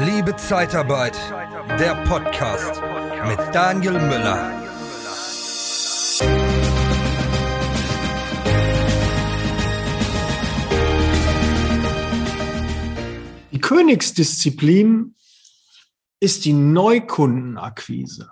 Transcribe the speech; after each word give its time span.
Liebe 0.00 0.36
Zeitarbeit, 0.36 1.16
der 1.80 1.96
Podcast 2.04 2.80
mit 3.26 3.52
Daniel 3.52 3.94
Müller. 3.94 4.62
Die 13.50 13.58
Königsdisziplin 13.58 15.16
ist 16.20 16.44
die 16.44 16.52
Neukundenakquise. 16.52 18.30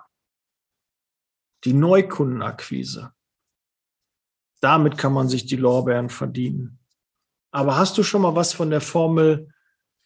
Die 1.65 1.73
Neukundenakquise. 1.73 3.11
Damit 4.61 4.97
kann 4.97 5.11
man 5.11 5.27
sich 5.27 5.45
die 5.45 5.57
Lorbeeren 5.57 6.09
verdienen. 6.09 6.79
Aber 7.51 7.75
hast 7.75 7.97
du 7.97 8.03
schon 8.03 8.21
mal 8.21 8.35
was 8.35 8.53
von 8.53 8.69
der 8.69 8.79
Formel 8.79 9.53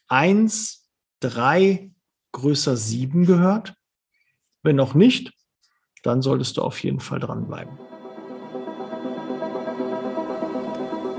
1, 0.08 0.81
3 1.22 1.92
größer 2.34 2.76
7 2.76 3.26
gehört? 3.26 3.74
Wenn 4.64 4.76
noch 4.76 4.94
nicht, 4.94 5.32
dann 6.04 6.22
solltest 6.22 6.58
du 6.58 6.62
auf 6.62 6.84
jeden 6.84 7.00
Fall 7.00 7.20
dranbleiben. 7.20 7.78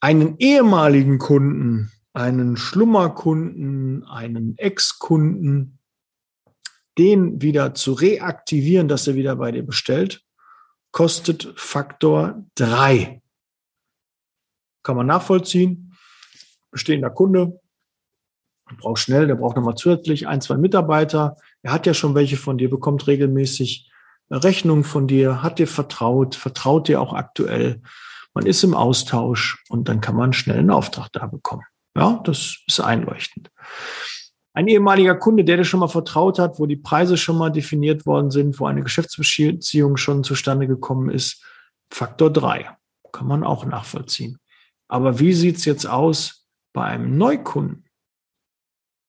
einen 0.00 0.36
ehemaligen 0.38 1.18
Kunden, 1.18 1.90
einen 2.16 2.56
Schlummerkunden, 2.56 4.04
einen 4.04 4.56
Ex-Kunden, 4.56 5.78
den 6.96 7.42
wieder 7.42 7.74
zu 7.74 7.92
reaktivieren, 7.92 8.88
dass 8.88 9.06
er 9.06 9.16
wieder 9.16 9.36
bei 9.36 9.52
dir 9.52 9.64
bestellt, 9.64 10.24
kostet 10.92 11.52
Faktor 11.56 12.42
drei. 12.54 13.20
Kann 14.82 14.96
man 14.96 15.06
nachvollziehen. 15.06 15.94
Bestehender 16.70 17.10
Kunde, 17.10 17.60
braucht 18.78 19.00
schnell, 19.00 19.26
der 19.26 19.34
braucht 19.34 19.56
nochmal 19.56 19.74
zusätzlich 19.74 20.26
ein, 20.26 20.40
zwei 20.40 20.56
Mitarbeiter. 20.56 21.36
Er 21.60 21.72
hat 21.72 21.84
ja 21.84 21.92
schon 21.92 22.14
welche 22.14 22.38
von 22.38 22.56
dir, 22.56 22.70
bekommt 22.70 23.06
regelmäßig 23.06 23.90
Rechnung 24.30 24.84
von 24.84 25.06
dir, 25.06 25.42
hat 25.42 25.58
dir 25.58 25.68
vertraut, 25.68 26.34
vertraut 26.34 26.88
dir 26.88 27.00
auch 27.00 27.12
aktuell 27.12 27.82
man 28.32 28.44
ist 28.44 28.62
im 28.64 28.74
Austausch 28.74 29.64
und 29.70 29.88
dann 29.88 30.02
kann 30.02 30.14
man 30.14 30.34
schnell 30.34 30.58
einen 30.58 30.70
Auftrag 30.70 31.10
da 31.12 31.26
bekommen. 31.26 31.64
Ja, 31.96 32.20
das 32.24 32.58
ist 32.66 32.80
einleuchtend. 32.80 33.50
Ein 34.52 34.68
ehemaliger 34.68 35.14
Kunde, 35.14 35.44
der 35.44 35.58
dir 35.58 35.64
schon 35.64 35.80
mal 35.80 35.88
vertraut 35.88 36.38
hat, 36.38 36.58
wo 36.58 36.66
die 36.66 36.76
Preise 36.76 37.16
schon 37.16 37.38
mal 37.38 37.50
definiert 37.50 38.06
worden 38.06 38.30
sind, 38.30 38.58
wo 38.58 38.66
eine 38.66 38.82
Geschäftsbeziehung 38.82 39.96
schon 39.96 40.24
zustande 40.24 40.66
gekommen 40.66 41.10
ist, 41.10 41.44
Faktor 41.90 42.32
drei 42.32 42.68
Kann 43.12 43.28
man 43.28 43.44
auch 43.44 43.64
nachvollziehen. 43.64 44.38
Aber 44.88 45.18
wie 45.18 45.32
sieht's 45.32 45.64
jetzt 45.64 45.86
aus 45.86 46.46
bei 46.72 46.84
einem 46.84 47.16
Neukunden? 47.16 47.84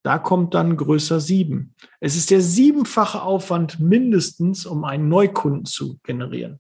Da 0.04 0.20
kommt 0.20 0.54
dann 0.54 0.78
größer 0.78 1.20
sieben. 1.20 1.76
Es 2.00 2.16
ist 2.16 2.32
der 2.32 2.42
siebenfache 2.42 3.22
Aufwand 3.22 3.80
mindestens, 3.80 4.66
um 4.66 4.86
einen 4.86 5.10
Neukunden 5.10 5.66
zu 5.66 6.00
generieren. 6.04 6.60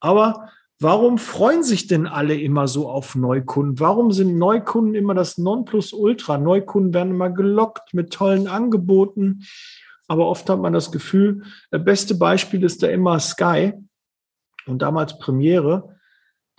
Aber 0.00 0.50
Warum 0.80 1.18
freuen 1.18 1.64
sich 1.64 1.88
denn 1.88 2.06
alle 2.06 2.36
immer 2.40 2.68
so 2.68 2.88
auf 2.88 3.16
Neukunden? 3.16 3.80
Warum 3.80 4.12
sind 4.12 4.38
Neukunden 4.38 4.94
immer 4.94 5.12
das 5.12 5.36
Nonplusultra? 5.36 6.38
Neukunden 6.38 6.94
werden 6.94 7.14
immer 7.14 7.30
gelockt 7.30 7.94
mit 7.94 8.12
tollen 8.12 8.46
Angeboten. 8.46 9.44
Aber 10.06 10.28
oft 10.28 10.48
hat 10.48 10.60
man 10.60 10.72
das 10.72 10.92
Gefühl, 10.92 11.42
das 11.72 11.84
beste 11.84 12.14
Beispiel 12.14 12.62
ist 12.62 12.84
da 12.84 12.86
immer 12.86 13.18
Sky 13.18 13.72
und 14.66 14.80
damals 14.80 15.18
Premiere. 15.18 15.96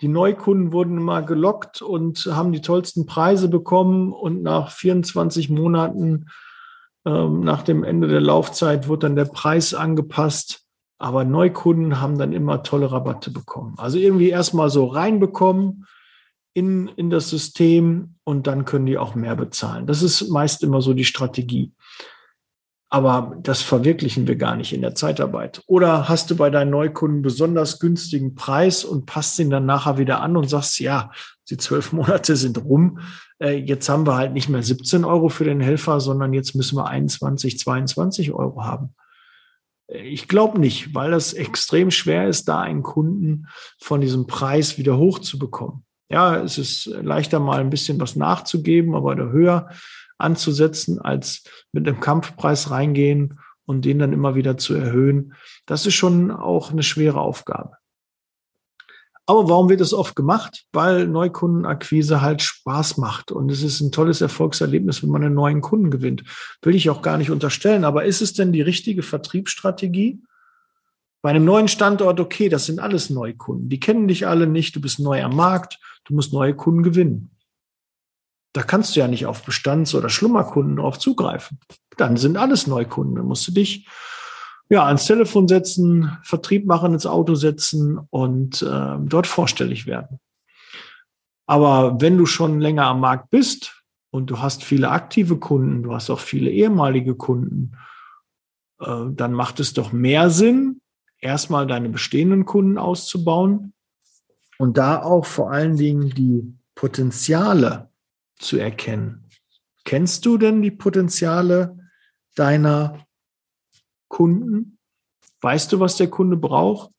Die 0.02 0.08
Neukunden 0.08 0.72
wurden 0.72 0.98
immer 0.98 1.22
gelockt 1.22 1.80
und 1.80 2.26
haben 2.26 2.52
die 2.52 2.60
tollsten 2.60 3.06
Preise 3.06 3.48
bekommen 3.48 4.12
und 4.12 4.42
nach 4.42 4.70
24 4.70 5.48
Monaten 5.48 6.26
ähm, 7.06 7.40
nach 7.40 7.62
dem 7.62 7.84
Ende 7.84 8.08
der 8.08 8.20
Laufzeit 8.20 8.86
wurde 8.86 9.06
dann 9.06 9.16
der 9.16 9.24
Preis 9.24 9.72
angepasst 9.72 10.66
aber 11.00 11.24
Neukunden 11.24 12.00
haben 12.00 12.18
dann 12.18 12.32
immer 12.32 12.62
tolle 12.62 12.92
Rabatte 12.92 13.30
bekommen. 13.30 13.74
Also 13.78 13.98
irgendwie 13.98 14.28
erstmal 14.28 14.68
so 14.68 14.86
reinbekommen 14.86 15.86
in, 16.52 16.88
in 16.88 17.08
das 17.08 17.30
System 17.30 18.16
und 18.22 18.46
dann 18.46 18.66
können 18.66 18.84
die 18.84 18.98
auch 18.98 19.14
mehr 19.14 19.34
bezahlen. 19.34 19.86
Das 19.86 20.02
ist 20.02 20.28
meist 20.28 20.62
immer 20.62 20.82
so 20.82 20.92
die 20.92 21.06
Strategie. 21.06 21.72
Aber 22.90 23.36
das 23.40 23.62
verwirklichen 23.62 24.26
wir 24.26 24.36
gar 24.36 24.56
nicht 24.56 24.74
in 24.74 24.82
der 24.82 24.94
Zeitarbeit. 24.94 25.62
Oder 25.66 26.08
hast 26.08 26.30
du 26.30 26.36
bei 26.36 26.50
deinen 26.50 26.70
Neukunden 26.70 27.22
besonders 27.22 27.78
günstigen 27.78 28.34
Preis 28.34 28.84
und 28.84 29.06
passt 29.06 29.38
ihn 29.38 29.48
dann 29.48 29.64
nachher 29.64 29.96
wieder 29.96 30.20
an 30.20 30.36
und 30.36 30.50
sagst, 30.50 30.80
ja, 30.80 31.12
die 31.48 31.56
zwölf 31.56 31.92
Monate 31.92 32.36
sind 32.36 32.62
rum. 32.62 32.98
Äh, 33.38 33.56
jetzt 33.56 33.88
haben 33.88 34.06
wir 34.06 34.16
halt 34.16 34.34
nicht 34.34 34.50
mehr 34.50 34.62
17 34.62 35.06
Euro 35.06 35.30
für 35.30 35.44
den 35.44 35.60
Helfer, 35.60 35.98
sondern 36.00 36.34
jetzt 36.34 36.54
müssen 36.54 36.76
wir 36.76 36.88
21, 36.88 37.58
22 37.58 38.32
Euro 38.32 38.64
haben. 38.64 38.94
Ich 39.92 40.28
glaube 40.28 40.60
nicht, 40.60 40.94
weil 40.94 41.10
das 41.10 41.32
extrem 41.32 41.90
schwer 41.90 42.28
ist, 42.28 42.46
da 42.48 42.60
einen 42.60 42.82
Kunden 42.82 43.46
von 43.80 44.00
diesem 44.00 44.26
Preis 44.26 44.78
wieder 44.78 44.96
hochzubekommen. 44.96 45.84
Ja, 46.08 46.40
es 46.40 46.58
ist 46.58 46.86
leichter 46.86 47.40
mal 47.40 47.60
ein 47.60 47.70
bisschen 47.70 48.00
was 48.00 48.16
nachzugeben, 48.16 48.94
aber 48.94 49.16
da 49.16 49.24
höher 49.24 49.70
anzusetzen, 50.18 51.00
als 51.00 51.44
mit 51.72 51.88
einem 51.88 52.00
Kampfpreis 52.00 52.70
reingehen 52.70 53.40
und 53.64 53.84
den 53.84 53.98
dann 53.98 54.12
immer 54.12 54.34
wieder 54.34 54.56
zu 54.56 54.74
erhöhen. 54.74 55.34
Das 55.66 55.86
ist 55.86 55.94
schon 55.94 56.30
auch 56.30 56.70
eine 56.70 56.82
schwere 56.82 57.20
Aufgabe. 57.20 57.79
Aber 59.30 59.48
warum 59.48 59.68
wird 59.68 59.80
das 59.80 59.94
oft 59.94 60.16
gemacht? 60.16 60.64
Weil 60.72 61.06
Neukundenakquise 61.06 62.20
halt 62.20 62.42
Spaß 62.42 62.96
macht. 62.96 63.30
Und 63.30 63.48
es 63.52 63.62
ist 63.62 63.80
ein 63.80 63.92
tolles 63.92 64.20
Erfolgserlebnis, 64.20 65.04
wenn 65.04 65.10
man 65.10 65.22
einen 65.22 65.36
neuen 65.36 65.60
Kunden 65.60 65.92
gewinnt. 65.92 66.24
Will 66.62 66.74
ich 66.74 66.90
auch 66.90 67.00
gar 67.00 67.16
nicht 67.16 67.30
unterstellen. 67.30 67.84
Aber 67.84 68.04
ist 68.04 68.22
es 68.22 68.32
denn 68.32 68.52
die 68.52 68.60
richtige 68.60 69.04
Vertriebsstrategie? 69.04 70.20
Bei 71.22 71.30
einem 71.30 71.44
neuen 71.44 71.68
Standort, 71.68 72.18
okay, 72.18 72.48
das 72.48 72.66
sind 72.66 72.80
alles 72.80 73.08
Neukunden. 73.08 73.68
Die 73.68 73.78
kennen 73.78 74.08
dich 74.08 74.26
alle 74.26 74.48
nicht. 74.48 74.74
Du 74.74 74.80
bist 74.80 74.98
neu 74.98 75.22
am 75.22 75.36
Markt. 75.36 75.78
Du 76.06 76.14
musst 76.14 76.32
neue 76.32 76.56
Kunden 76.56 76.82
gewinnen. 76.82 77.30
Da 78.52 78.64
kannst 78.64 78.96
du 78.96 79.00
ja 79.00 79.06
nicht 79.06 79.26
auf 79.26 79.44
Bestands- 79.44 79.94
oder 79.94 80.08
Schlummerkunden 80.08 80.74
drauf 80.74 80.98
zugreifen. 80.98 81.60
Dann 81.96 82.16
sind 82.16 82.36
alles 82.36 82.66
Neukunden. 82.66 83.14
Dann 83.14 83.26
musst 83.26 83.46
du 83.46 83.52
dich 83.52 83.86
ja, 84.70 84.86
ans 84.86 85.04
Telefon 85.04 85.48
setzen, 85.48 86.16
Vertrieb 86.22 86.64
machen, 86.64 86.94
ins 86.94 87.04
Auto 87.04 87.34
setzen 87.34 87.98
und 88.10 88.62
äh, 88.62 88.96
dort 89.00 89.26
vorstellig 89.26 89.86
werden. 89.86 90.20
Aber 91.46 92.00
wenn 92.00 92.16
du 92.16 92.24
schon 92.24 92.60
länger 92.60 92.86
am 92.86 93.00
Markt 93.00 93.30
bist 93.30 93.84
und 94.10 94.30
du 94.30 94.38
hast 94.38 94.62
viele 94.62 94.90
aktive 94.90 95.38
Kunden, 95.38 95.82
du 95.82 95.92
hast 95.92 96.08
auch 96.08 96.20
viele 96.20 96.50
ehemalige 96.50 97.16
Kunden, 97.16 97.72
äh, 98.78 99.06
dann 99.10 99.32
macht 99.32 99.58
es 99.58 99.72
doch 99.72 99.90
mehr 99.90 100.30
Sinn, 100.30 100.80
erstmal 101.18 101.66
deine 101.66 101.88
bestehenden 101.88 102.44
Kunden 102.46 102.78
auszubauen 102.78 103.72
und 104.58 104.78
da 104.78 105.02
auch 105.02 105.26
vor 105.26 105.50
allen 105.50 105.76
Dingen 105.76 106.10
die 106.10 106.54
Potenziale 106.76 107.90
zu 108.38 108.56
erkennen. 108.56 109.24
Kennst 109.84 110.24
du 110.26 110.38
denn 110.38 110.62
die 110.62 110.70
Potenziale 110.70 111.76
deiner 112.36 113.04
Kunden? 114.10 114.76
Weißt 115.40 115.72
du, 115.72 115.80
was 115.80 115.96
der 115.96 116.10
Kunde 116.10 116.36
braucht? 116.36 116.90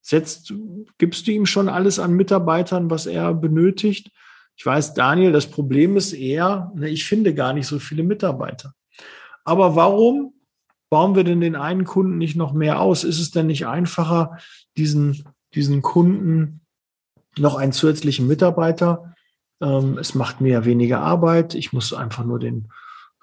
Setzt, 0.00 0.52
gibst 0.98 1.26
du 1.26 1.30
ihm 1.30 1.46
schon 1.46 1.68
alles 1.68 2.00
an 2.00 2.14
Mitarbeitern, 2.14 2.90
was 2.90 3.06
er 3.06 3.32
benötigt? 3.34 4.10
Ich 4.56 4.64
weiß, 4.64 4.94
Daniel, 4.94 5.32
das 5.32 5.48
Problem 5.48 5.96
ist 5.96 6.12
eher, 6.12 6.72
ne, 6.74 6.88
ich 6.88 7.04
finde 7.04 7.34
gar 7.34 7.52
nicht 7.52 7.66
so 7.66 7.78
viele 7.78 8.02
Mitarbeiter. 8.02 8.74
Aber 9.44 9.76
warum 9.76 10.34
bauen 10.90 11.14
wir 11.14 11.24
denn 11.24 11.40
den 11.40 11.56
einen 11.56 11.84
Kunden 11.84 12.18
nicht 12.18 12.36
noch 12.36 12.52
mehr 12.52 12.80
aus? 12.80 13.04
Ist 13.04 13.20
es 13.20 13.30
denn 13.30 13.48
nicht 13.48 13.66
einfacher, 13.66 14.38
diesen, 14.76 15.24
diesen 15.54 15.82
Kunden 15.82 16.62
noch 17.36 17.56
einen 17.56 17.72
zusätzlichen 17.72 18.26
Mitarbeiter? 18.26 19.14
Ähm, 19.60 19.98
es 19.98 20.14
macht 20.14 20.40
mir 20.40 20.64
weniger 20.64 21.00
Arbeit. 21.00 21.54
Ich 21.54 21.72
muss 21.72 21.92
einfach 21.92 22.24
nur 22.24 22.38
den 22.38 22.68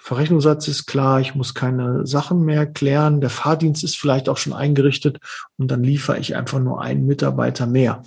Verrechnungssatz 0.03 0.67
ist 0.67 0.85
klar, 0.85 1.21
ich 1.21 1.33
muss 1.33 1.53
keine 1.53 2.05
Sachen 2.05 2.43
mehr 2.43 2.67
klären, 2.67 3.21
der 3.21 3.29
Fahrdienst 3.29 3.85
ist 3.85 3.95
vielleicht 3.95 4.27
auch 4.27 4.35
schon 4.35 4.51
eingerichtet 4.51 5.19
und 5.55 5.71
dann 5.71 5.81
liefere 5.81 6.19
ich 6.19 6.35
einfach 6.35 6.59
nur 6.59 6.81
einen 6.81 7.05
Mitarbeiter 7.05 7.67
mehr. 7.67 8.03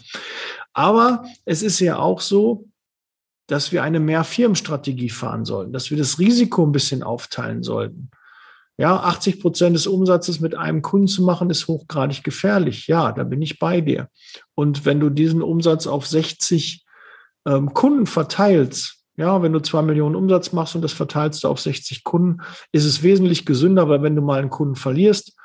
Aber 0.75 1.25
es 1.47 1.63
ist 1.63 1.81
ja 1.81 1.97
auch 1.97 2.21
so, 2.21 2.69
dass 3.47 3.73
wir 3.73 3.83
eine 3.83 3.99
Mehr-Firmen-Strategie 3.99 5.09
fahren 5.09 5.47
sollten, 5.47 5.73
dass 5.73 5.91
wir 5.91 5.97
das 5.97 6.19
Risiko 6.19 6.67
ein 6.67 6.73
bisschen 6.73 7.03
aufteilen 7.03 7.63
sollten. 7.63 8.11
Ja, 8.77 8.97
80 8.97 9.41
Prozent 9.41 9.75
des 9.75 9.87
Umsatzes 9.87 10.39
mit 10.39 10.55
einem 10.55 10.83
Kunden 10.83 11.09
zu 11.09 11.23
machen, 11.23 11.49
ist 11.49 11.67
hochgradig 11.67 12.23
gefährlich. 12.23 12.89
Ja, 12.89 13.13
da 13.13 13.25
bin 13.25 13.41
ich 13.41 13.59
bei 13.59 13.81
dir. 13.81 14.11
Und 14.55 14.85
wenn 14.85 15.01
du 15.01 15.09
diesen 15.09 15.41
Umsatz 15.41 15.87
auf 15.87 16.07
60 16.07 16.85
ähm, 17.47 17.73
Kunden 17.73 18.05
verteilst, 18.05 18.96
ja, 19.17 19.43
wenn 19.43 19.53
du 19.53 19.61
zwei 19.61 19.83
Millionen 19.83 20.15
Umsatz 20.15 20.53
machst 20.53 20.75
und 20.75 20.83
das 20.83 20.93
verteilst 20.93 21.45
du 21.45 21.49
auf 21.49 21.61
60 21.61 22.05
Kunden, 22.05 22.43
ist 22.73 22.85
es 22.85 23.03
wesentlich 23.03 23.47
gesünder, 23.47 23.89
weil 23.89 24.03
wenn 24.03 24.17
du 24.17 24.23
mal 24.23 24.41
einen 24.41 24.51
Kunden 24.51 24.77
verlierst, 24.77 25.37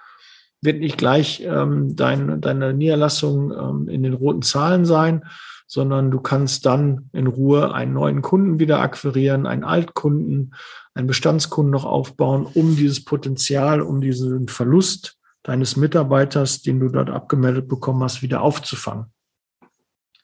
wird 0.62 0.79
nicht 0.79 0.97
gleich 0.97 1.41
ähm, 1.41 1.95
dein, 1.95 2.41
deine 2.41 2.73
Niederlassung 2.73 3.51
ähm, 3.51 3.88
in 3.89 4.03
den 4.03 4.13
roten 4.13 4.41
Zahlen 4.41 4.85
sein, 4.85 5.23
sondern 5.68 6.12
du 6.12 6.19
kannst 6.19 6.65
dann 6.65 7.09
in 7.13 7.27
Ruhe 7.27 7.73
einen 7.73 7.94
neuen 7.94 8.21
Kunden 8.21 8.59
wieder 8.59 8.79
akquirieren, 8.79 9.47
einen 9.47 9.63
Altkunden, 9.63 10.53
einen 10.94 11.07
Bestandskunden 11.07 11.71
noch 11.71 11.85
aufbauen, 11.85 12.45
um 12.53 12.75
dieses 12.75 13.06
Potenzial, 13.06 13.81
um 13.81 14.01
diesen 14.01 14.50
Verlust 14.50 15.18
deines 15.44 15.77
Mitarbeiters, 15.77 16.62
den 16.62 16.79
du 16.79 16.89
dort 16.89 17.09
abgemeldet 17.09 17.68
bekommen 17.68 18.03
hast, 18.03 18.21
wieder 18.21 18.41
aufzufangen. 18.41 19.06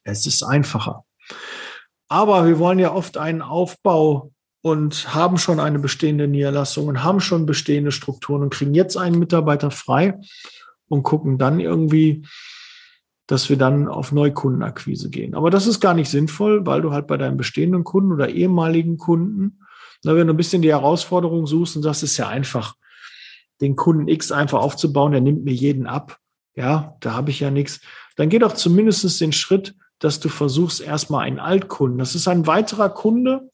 Es 0.04 0.26
ist 0.26 0.42
einfacher. 0.42 1.04
Aber 2.08 2.46
wir 2.46 2.58
wollen 2.58 2.78
ja 2.78 2.92
oft 2.92 3.18
einen 3.18 3.42
Aufbau 3.42 4.32
und 4.62 5.14
haben 5.14 5.38
schon 5.38 5.60
eine 5.60 5.78
bestehende 5.78 6.26
Niederlassung 6.26 6.86
und 6.86 7.04
haben 7.04 7.20
schon 7.20 7.46
bestehende 7.46 7.92
Strukturen 7.92 8.42
und 8.42 8.52
kriegen 8.52 8.74
jetzt 8.74 8.96
einen 8.96 9.18
Mitarbeiter 9.18 9.70
frei 9.70 10.18
und 10.88 11.02
gucken 11.02 11.38
dann 11.38 11.60
irgendwie, 11.60 12.26
dass 13.26 13.50
wir 13.50 13.56
dann 13.56 13.88
auf 13.88 14.10
Neukundenakquise 14.10 15.10
gehen. 15.10 15.34
Aber 15.34 15.50
das 15.50 15.66
ist 15.66 15.80
gar 15.80 15.94
nicht 15.94 16.10
sinnvoll, 16.10 16.66
weil 16.66 16.80
du 16.80 16.92
halt 16.92 17.06
bei 17.06 17.18
deinen 17.18 17.36
bestehenden 17.36 17.84
Kunden 17.84 18.12
oder 18.12 18.28
ehemaligen 18.28 18.96
Kunden, 18.96 19.60
na, 20.02 20.14
wenn 20.16 20.26
du 20.26 20.32
ein 20.32 20.38
bisschen 20.38 20.62
die 20.62 20.70
Herausforderung 20.70 21.46
suchst 21.46 21.76
und 21.76 21.82
sagst, 21.82 22.02
es 22.02 22.12
ist 22.12 22.16
ja 22.18 22.28
einfach, 22.28 22.74
den 23.60 23.76
Kunden 23.76 24.08
X 24.08 24.32
einfach 24.32 24.60
aufzubauen, 24.60 25.12
der 25.12 25.20
nimmt 25.20 25.44
mir 25.44 25.52
jeden 25.52 25.86
ab. 25.86 26.18
Ja, 26.54 26.96
da 27.00 27.14
habe 27.14 27.30
ich 27.30 27.40
ja 27.40 27.50
nichts. 27.50 27.80
Dann 28.16 28.28
geh 28.28 28.38
doch 28.38 28.52
zumindest 28.52 29.20
den 29.20 29.32
Schritt, 29.32 29.74
dass 29.98 30.20
du 30.20 30.28
versuchst, 30.28 30.80
erstmal 30.80 31.24
einen 31.24 31.38
Altkunden. 31.38 31.98
Das 31.98 32.14
ist 32.14 32.28
ein 32.28 32.46
weiterer 32.46 32.88
Kunde. 32.88 33.50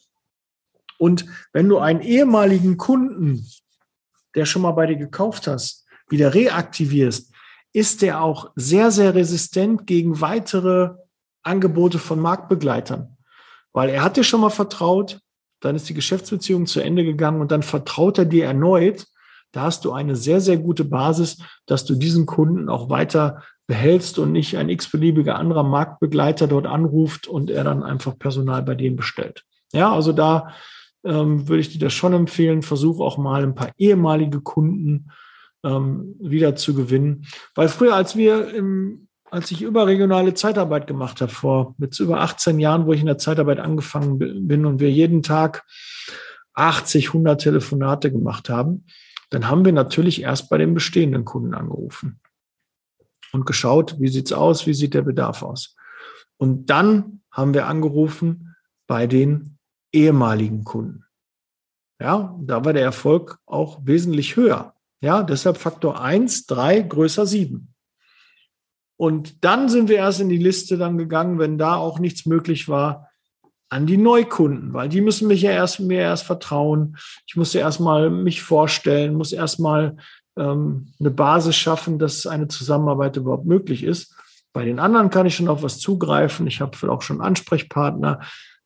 Und 0.99 1.27
wenn 1.53 1.69
du 1.69 1.79
einen 1.79 2.01
ehemaligen 2.01 2.77
Kunden, 2.77 3.47
der 4.35 4.45
schon 4.45 4.63
mal 4.63 4.73
bei 4.73 4.87
dir 4.87 4.97
gekauft 4.97 5.47
hast, 5.47 5.87
wieder 6.09 6.35
reaktivierst, 6.35 7.33
ist 7.73 8.03
der 8.03 8.23
auch 8.23 8.53
sehr, 8.55 8.91
sehr 8.91 9.15
resistent 9.15 9.87
gegen 9.87 10.21
weitere 10.21 10.91
Angebote 11.43 11.99
von 11.99 12.21
Marktbegleitern. 12.21 13.17
Weil 13.73 13.91
er 13.91 14.03
hat 14.03 14.17
dir 14.17 14.25
schon 14.25 14.41
mal 14.41 14.51
vertraut, 14.51 15.21
dann 15.61 15.77
ist 15.77 15.89
die 15.89 15.95
Geschäftsbeziehung 15.95 16.67
zu 16.67 16.81
Ende 16.81 17.05
gegangen 17.05 17.41
und 17.41 17.51
dann 17.51 17.63
vertraut 17.63 18.19
er 18.19 18.27
dir 18.27 18.45
erneut. 18.45 19.07
Da 19.51 19.63
hast 19.63 19.85
du 19.85 19.93
eine 19.93 20.15
sehr, 20.15 20.41
sehr 20.41 20.59
gute 20.59 20.85
Basis, 20.85 21.39
dass 21.67 21.85
du 21.85 21.95
diesen 21.95 22.27
Kunden 22.27 22.69
auch 22.69 22.91
weiter 22.91 23.43
behältst 23.67 24.19
und 24.19 24.33
nicht 24.33 24.57
ein 24.57 24.69
x-beliebiger 24.69 25.37
anderer 25.37 25.63
Marktbegleiter 25.63 26.47
dort 26.47 26.67
anruft 26.67 27.27
und 27.27 27.51
er 27.51 27.65
dann 27.65 27.83
einfach 27.83 28.19
Personal 28.19 28.63
bei 28.63 28.75
dem 28.75 28.97
bestellt. 28.97 29.45
Ja, 29.73 29.93
also 29.93 30.13
da 30.13 30.55
ähm, 31.05 31.49
würde 31.49 31.61
ich 31.61 31.71
dir 31.71 31.79
das 31.79 31.93
schon 31.93 32.13
empfehlen. 32.13 32.63
Versuch 32.63 33.01
auch 33.01 33.19
mal 33.19 33.43
ein 33.43 33.55
paar 33.55 33.73
ehemalige 33.79 34.41
Kunden 34.41 35.11
ähm, 35.65 36.15
wieder 36.21 36.57
zu 36.57 36.75
gewinnen. 36.75 37.27
Weil 37.55 37.69
früher, 37.69 37.95
als 37.95 38.17
wir 38.17 38.53
im, 38.55 39.09
als 39.31 39.51
ich 39.51 39.63
überregionale 39.63 40.35
Zeitarbeit 40.35 40.87
gemacht 40.87 41.21
habe, 41.21 41.33
vor 41.33 41.75
mit 41.79 41.99
über 41.99 42.21
18 42.21 42.61
Jahren, 42.61 42.87
wo 42.87 42.93
ich 42.93 43.01
in 43.01 43.07
der 43.07 43.19
Zeitarbeit 43.19 43.59
angefangen 43.59 44.19
bin 44.19 44.67
und 44.67 44.79
wir 44.79 44.91
jeden 44.91 45.23
Tag 45.23 45.65
80, 46.53 47.09
100 47.09 47.41
Telefonate 47.41 48.13
gemacht 48.13 48.49
haben, 48.49 48.87
dann 49.31 49.49
haben 49.49 49.65
wir 49.65 49.73
natürlich 49.73 50.23
erst 50.23 50.51
bei 50.51 50.59
den 50.59 50.75
bestehenden 50.75 51.25
Kunden 51.25 51.55
angerufen 51.55 52.21
und 53.35 53.47
geschaut, 53.47 53.97
wie 53.99 54.09
sieht's 54.09 54.33
aus, 54.33 54.65
wie 54.67 54.75
sieht 54.75 54.95
der 54.95 55.03
Bedarf 55.03 55.43
aus. 55.43 55.75
Und 56.37 56.71
dann 56.71 57.21
haben 57.33 57.53
wir 57.53 57.67
angerufen 57.67 58.55
bei 58.87 59.09
den 59.09 59.59
ehemaligen 59.93 60.63
Kunden. 60.63 61.05
Ja, 62.01 62.39
da 62.41 62.65
war 62.65 62.73
der 62.73 62.85
Erfolg 62.85 63.39
auch 63.45 63.81
wesentlich 63.85 64.37
höher. 64.37 64.75
Ja, 65.01 65.25
deshalb 65.25 65.57
Faktor 65.57 66.01
1, 66.01 66.47
3, 66.47 66.83
größer 66.83 67.27
7. 67.27 67.75
Und 68.97 69.45
dann 69.45 69.69
sind 69.69 69.89
wir 69.89 69.97
erst 69.97 70.21
in 70.21 70.29
die 70.29 70.39
Liste 70.39 70.79
dann 70.79 70.97
gegangen, 70.97 71.41
wenn 71.41 71.59
da 71.59 71.75
auch 71.75 71.99
nichts 71.99 72.27
möglich 72.27 72.69
war, 72.69 73.11
an 73.69 73.87
die 73.87 73.97
Neukunden, 73.97 74.73
weil 74.73 74.89
die 74.89 75.01
müssen 75.01 75.27
mich 75.27 75.43
ja 75.43 75.51
erst 75.51 75.81
mir 75.81 75.99
erst 75.99 76.23
vertrauen. 76.23 76.97
Ich 77.27 77.35
muss 77.35 77.53
ja 77.53 77.63
erstmal 77.63 78.11
mich 78.11 78.43
vorstellen, 78.43 79.15
muss 79.15 79.33
erstmal 79.33 79.97
ähm, 80.37 80.89
eine 80.99 81.11
Basis 81.11 81.57
schaffen, 81.57 81.99
dass 81.99 82.27
eine 82.27 82.49
Zusammenarbeit 82.49 83.17
überhaupt 83.17 83.47
möglich 83.47 83.85
ist. 83.85 84.15
Bei 84.53 84.65
den 84.65 84.79
anderen 84.79 85.11
kann 85.11 85.27
ich 85.27 85.37
schon 85.37 85.49
auf 85.49 85.63
was 85.63 85.79
zugreifen. 85.79 86.47
Ich 86.47 86.61
habe 86.61 86.91
auch 86.91 87.03
schon 87.03 87.21
Ansprechpartner 87.21 88.21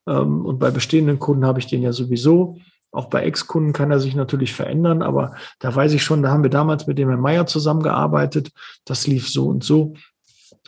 ähm, 0.07 0.45
und 0.45 0.59
bei 0.59 0.71
bestehenden 0.71 1.19
Kunden 1.19 1.47
habe 1.47 1.59
ich 1.59 1.67
den 1.67 1.83
ja 1.83 1.93
sowieso. 1.93 2.59
Auch 2.91 3.07
bei 3.07 3.23
Ex-Kunden 3.25 3.73
kann 3.73 3.91
er 3.91 4.01
sich 4.01 4.15
natürlich 4.15 4.55
verändern, 4.55 5.03
aber 5.03 5.35
da 5.59 5.75
weiß 5.75 5.93
ich 5.93 6.03
schon, 6.03 6.23
da 6.23 6.31
haben 6.31 6.43
wir 6.43 6.51
damals 6.51 6.87
mit 6.87 6.99
dem 6.99 7.09
Herrn 7.09 7.21
Meier 7.21 7.47
zusammengearbeitet. 7.47 8.51
Das 8.87 9.07
lief 9.07 9.29
so 9.29 9.47
und 9.47 9.63
so. 9.63 9.95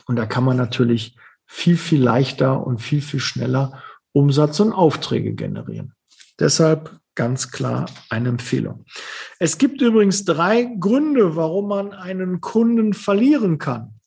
Und 0.07 0.17
da 0.17 0.27
kann 0.27 0.45
man 0.45 0.57
natürlich 0.57 1.17
viel, 1.47 1.77
viel 1.77 2.03
leichter 2.03 2.67
und 2.67 2.81
viel, 2.81 3.01
viel 3.01 3.21
schneller 3.21 3.83
Umsatz 4.13 4.61
und 4.61 4.73
Aufträge 4.73 5.33
generieren. 5.35 5.95
Deshalb 6.39 7.00
ganz 7.15 7.51
klar 7.51 7.87
eine 8.09 8.29
Empfehlung. 8.29 8.85
Es 9.39 9.59
gibt 9.59 9.81
übrigens 9.81 10.25
drei 10.25 10.65
Gründe, 10.79 11.37
warum 11.37 11.69
man 11.69 11.93
einen 11.93 12.41
Kunden 12.41 12.95
verlieren 12.95 13.59
kann. 13.59 14.01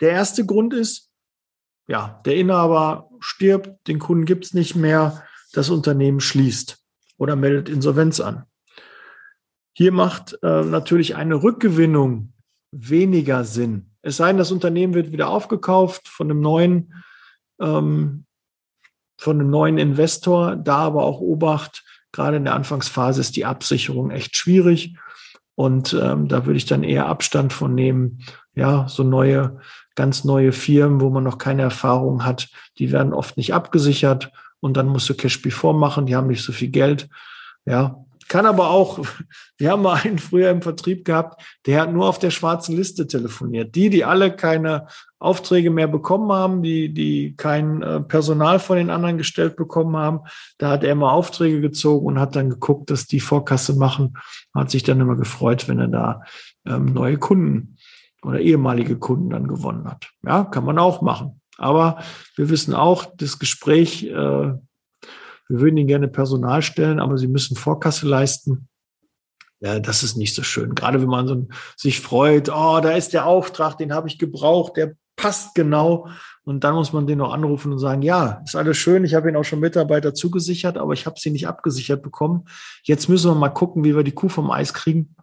Der 0.00 0.10
erste 0.10 0.46
Grund 0.46 0.72
ist, 0.74 1.10
ja, 1.88 2.20
der 2.24 2.36
Inhaber 2.36 3.10
stirbt, 3.20 3.86
den 3.88 3.98
Kunden 3.98 4.24
gibt 4.24 4.44
es 4.44 4.54
nicht 4.54 4.76
mehr, 4.76 5.24
das 5.52 5.70
Unternehmen 5.70 6.20
schließt 6.20 6.78
oder 7.18 7.36
meldet 7.36 7.68
Insolvenz 7.68 8.20
an. 8.20 8.44
Hier 9.72 9.92
macht 9.92 10.38
äh, 10.42 10.62
natürlich 10.62 11.16
eine 11.16 11.42
Rückgewinnung 11.42 12.32
weniger 12.72 13.44
Sinn. 13.44 13.90
Es 14.02 14.16
sei 14.16 14.28
denn, 14.28 14.38
das 14.38 14.52
Unternehmen 14.52 14.94
wird 14.94 15.12
wieder 15.12 15.28
aufgekauft 15.28 16.08
von 16.08 16.30
einem 16.30 16.40
neuen, 16.40 16.94
ähm, 17.60 18.24
von 19.18 19.40
einem 19.40 19.50
neuen 19.50 19.78
Investor, 19.78 20.56
da 20.56 20.76
aber 20.78 21.04
auch 21.04 21.20
Obacht, 21.20 21.84
Gerade 22.12 22.36
in 22.36 22.44
der 22.44 22.54
Anfangsphase 22.54 23.20
ist 23.20 23.36
die 23.36 23.44
Absicherung 23.44 24.10
echt 24.10 24.36
schwierig. 24.36 24.96
Und 25.54 25.92
ähm, 26.00 26.28
da 26.28 26.46
würde 26.46 26.56
ich 26.56 26.66
dann 26.66 26.82
eher 26.82 27.06
Abstand 27.06 27.52
von 27.52 27.74
nehmen. 27.74 28.24
Ja, 28.54 28.88
so 28.88 29.02
neue, 29.02 29.58
ganz 29.94 30.24
neue 30.24 30.52
Firmen, 30.52 31.00
wo 31.00 31.10
man 31.10 31.24
noch 31.24 31.38
keine 31.38 31.62
Erfahrung 31.62 32.24
hat, 32.24 32.48
die 32.78 32.92
werden 32.92 33.12
oft 33.12 33.36
nicht 33.36 33.54
abgesichert 33.54 34.32
und 34.60 34.76
dann 34.76 34.88
musst 34.88 35.08
du 35.08 35.14
Cash 35.14 35.42
Before 35.42 35.76
machen, 35.76 36.06
die 36.06 36.16
haben 36.16 36.26
nicht 36.26 36.42
so 36.42 36.52
viel 36.52 36.68
Geld. 36.68 37.08
Ja, 37.64 38.04
kann 38.30 38.46
aber 38.46 38.70
auch, 38.70 39.00
wir 39.58 39.70
haben 39.70 39.82
mal 39.82 40.00
einen 40.02 40.18
früher 40.18 40.50
im 40.50 40.62
Vertrieb 40.62 41.04
gehabt, 41.04 41.42
der 41.66 41.82
hat 41.82 41.92
nur 41.92 42.08
auf 42.08 42.18
der 42.18 42.30
schwarzen 42.30 42.76
Liste 42.76 43.06
telefoniert. 43.06 43.74
Die, 43.74 43.90
die 43.90 44.04
alle 44.04 44.34
keine 44.34 44.86
Aufträge 45.18 45.70
mehr 45.70 45.88
bekommen 45.88 46.32
haben, 46.32 46.62
die, 46.62 46.94
die 46.94 47.34
kein 47.36 47.82
äh, 47.82 48.00
Personal 48.00 48.58
von 48.58 48.78
den 48.78 48.88
anderen 48.88 49.18
gestellt 49.18 49.56
bekommen 49.56 49.96
haben, 49.96 50.20
da 50.56 50.70
hat 50.70 50.84
er 50.84 50.92
immer 50.92 51.12
Aufträge 51.12 51.60
gezogen 51.60 52.06
und 52.06 52.20
hat 52.20 52.36
dann 52.36 52.48
geguckt, 52.48 52.88
dass 52.88 53.06
die 53.06 53.20
Vorkasse 53.20 53.74
machen, 53.74 54.14
hat 54.54 54.70
sich 54.70 54.84
dann 54.84 55.00
immer 55.00 55.16
gefreut, 55.16 55.68
wenn 55.68 55.80
er 55.80 55.88
da 55.88 56.22
ähm, 56.66 56.86
neue 56.86 57.18
Kunden 57.18 57.76
oder 58.22 58.40
ehemalige 58.40 58.96
Kunden 58.96 59.30
dann 59.30 59.48
gewonnen 59.48 59.86
hat. 59.86 60.08
Ja, 60.22 60.44
kann 60.44 60.64
man 60.64 60.78
auch 60.78 61.02
machen. 61.02 61.40
Aber 61.58 61.98
wir 62.36 62.48
wissen 62.48 62.74
auch, 62.74 63.06
das 63.16 63.38
Gespräch 63.38 64.04
äh, 64.04 64.52
wir 65.50 65.60
würden 65.60 65.76
Ihnen 65.78 65.88
gerne 65.88 66.06
Personal 66.06 66.62
stellen, 66.62 67.00
aber 67.00 67.18
Sie 67.18 67.26
müssen 67.26 67.56
Vorkasse 67.56 68.06
leisten. 68.06 68.68
Ja, 69.58 69.80
das 69.80 70.04
ist 70.04 70.16
nicht 70.16 70.32
so 70.32 70.44
schön. 70.44 70.76
Gerade 70.76 71.02
wenn 71.02 71.08
man 71.08 71.26
so 71.26 71.48
sich 71.76 72.00
freut, 72.00 72.48
oh, 72.48 72.78
da 72.80 72.92
ist 72.92 73.12
der 73.12 73.26
Auftrag, 73.26 73.76
den 73.76 73.92
habe 73.92 74.06
ich 74.06 74.16
gebraucht, 74.16 74.76
der 74.76 74.94
passt 75.16 75.56
genau. 75.56 76.08
Und 76.44 76.62
dann 76.62 76.76
muss 76.76 76.92
man 76.92 77.08
den 77.08 77.18
noch 77.18 77.32
anrufen 77.32 77.72
und 77.72 77.80
sagen, 77.80 78.02
ja, 78.02 78.40
ist 78.44 78.54
alles 78.54 78.76
schön, 78.76 79.04
ich 79.04 79.14
habe 79.14 79.28
Ihnen 79.28 79.36
auch 79.36 79.44
schon 79.44 79.58
Mitarbeiter 79.58 80.14
zugesichert, 80.14 80.78
aber 80.78 80.92
ich 80.92 81.04
habe 81.04 81.18
sie 81.18 81.30
nicht 81.30 81.48
abgesichert 81.48 82.00
bekommen. 82.00 82.44
Jetzt 82.84 83.08
müssen 83.08 83.28
wir 83.28 83.34
mal 83.34 83.48
gucken, 83.50 83.82
wie 83.82 83.96
wir 83.96 84.04
die 84.04 84.12
Kuh 84.12 84.28
vom 84.28 84.52
Eis 84.52 84.72
kriegen. 84.72 85.16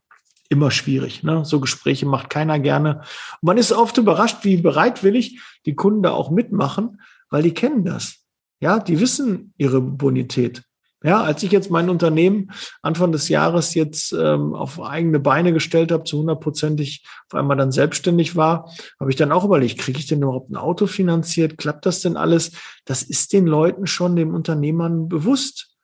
Immer 0.50 0.72
schwierig. 0.72 1.24
Ne? 1.24 1.46
So 1.46 1.62
Gespräche 1.62 2.06
macht 2.06 2.30
keiner 2.30 2.60
gerne. 2.60 2.98
Und 3.42 3.48
man 3.48 3.58
ist 3.58 3.72
oft 3.72 3.98
überrascht, 3.98 4.44
wie 4.44 4.58
bereitwillig 4.58 5.40
die 5.66 5.76
Kunden 5.76 6.04
da 6.04 6.12
auch 6.12 6.32
mitmachen, 6.32 7.02
weil 7.30 7.44
die 7.44 7.54
kennen 7.54 7.86
das. 7.86 8.27
Ja, 8.60 8.80
die 8.80 9.00
wissen 9.00 9.54
ihre 9.58 9.82
Bonität. 9.82 10.64
Ja, 11.04 11.22
als 11.22 11.44
ich 11.44 11.52
jetzt 11.52 11.70
mein 11.70 11.92
Unternehmen 11.92 12.52
Anfang 12.82 13.12
des 13.12 13.30
Jahres 13.30 13.76
jetzt 13.76 14.14
ähm, 14.14 14.56
auf 14.56 14.82
eigene 14.82 15.20
Beine 15.20 15.54
gestellt 15.54 15.92
habe, 15.92 16.06
zu 16.06 16.18
hundertprozentig 16.18 17.06
auf 17.30 17.40
einmal 17.40 17.56
dann 17.56 17.72
selbstständig 17.72 18.36
war, 18.36 18.74
habe 19.00 19.12
ich 19.12 19.16
dann 19.16 19.32
auch 19.32 19.46
überlegt, 19.46 19.78
kriege 19.78 20.00
ich 20.00 20.08
denn 20.08 20.24
überhaupt 20.24 20.50
ein 20.50 20.56
Auto 20.56 20.88
finanziert? 20.88 21.60
Klappt 21.60 21.86
das 21.86 22.02
denn 22.02 22.18
alles? 22.18 22.52
Das 22.86 23.04
ist 23.04 23.32
den 23.32 23.46
Leuten 23.46 23.86
schon, 23.86 24.16
den 24.16 24.34
Unternehmern 24.34 25.08
bewusst, 25.08 25.78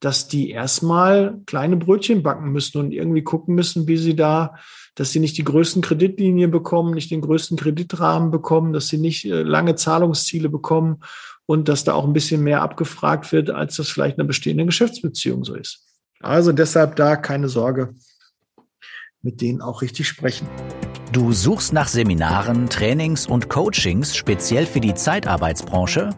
dass 0.00 0.26
die 0.26 0.50
erstmal 0.50 1.40
kleine 1.46 1.76
Brötchen 1.76 2.24
backen 2.24 2.50
müssen 2.50 2.78
und 2.78 2.92
irgendwie 2.92 3.22
gucken 3.22 3.54
müssen, 3.54 3.86
wie 3.86 3.96
sie 3.96 4.16
da, 4.16 4.56
dass 4.96 5.12
sie 5.12 5.20
nicht 5.20 5.38
die 5.38 5.44
größten 5.44 5.80
Kreditlinien 5.80 6.50
bekommen, 6.50 6.92
nicht 6.92 7.12
den 7.12 7.20
größten 7.20 7.56
Kreditrahmen 7.56 8.32
bekommen, 8.32 8.72
dass 8.72 8.88
sie 8.88 8.98
nicht 8.98 9.24
äh, 9.26 9.42
lange 9.42 9.76
Zahlungsziele 9.76 10.48
bekommen 10.48 11.02
und 11.46 11.68
dass 11.68 11.84
da 11.84 11.94
auch 11.94 12.04
ein 12.04 12.12
bisschen 12.12 12.42
mehr 12.42 12.62
abgefragt 12.62 13.32
wird, 13.32 13.50
als 13.50 13.76
das 13.76 13.88
vielleicht 13.88 14.18
eine 14.18 14.26
bestehende 14.26 14.66
Geschäftsbeziehung 14.66 15.44
so 15.44 15.54
ist. 15.54 15.84
Also 16.20 16.52
deshalb 16.52 16.96
da 16.96 17.16
keine 17.16 17.48
Sorge, 17.48 17.94
mit 19.22 19.40
denen 19.40 19.62
auch 19.62 19.82
richtig 19.82 20.08
sprechen. 20.08 20.48
Du 21.12 21.32
suchst 21.32 21.72
nach 21.72 21.88
Seminaren, 21.88 22.68
Trainings 22.68 23.26
und 23.26 23.48
Coachings 23.48 24.16
speziell 24.16 24.66
für 24.66 24.80
die 24.80 24.94
Zeitarbeitsbranche? 24.94 26.10